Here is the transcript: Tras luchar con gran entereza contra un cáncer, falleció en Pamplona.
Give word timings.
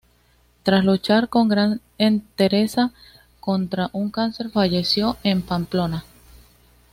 Tras 0.63 0.83
luchar 0.83 1.29
con 1.29 1.47
gran 1.47 1.79
entereza 1.99 2.91
contra 3.39 3.91
un 3.93 4.09
cáncer, 4.09 4.49
falleció 4.49 5.17
en 5.21 5.43
Pamplona. 5.43 6.03